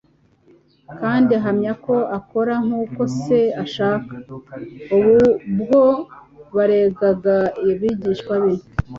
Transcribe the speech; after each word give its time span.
kandi 0.99 1.31
ahamya 1.39 1.73
ko 1.85 1.95
akora 2.17 2.53
nk'uko 2.65 3.01
Se 3.19 3.41
ashaka. 3.63 4.13
Ubu 4.95 5.15
bwo 5.59 5.85
baregaga 6.55 7.35
abigishwa 7.69 8.33
be, 8.43 8.53